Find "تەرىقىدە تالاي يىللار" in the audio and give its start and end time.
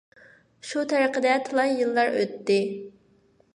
0.93-2.19